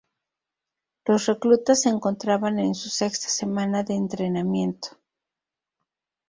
[1.05, 4.97] Los reclutas se encontraban en su sexta semana de entrenamiento.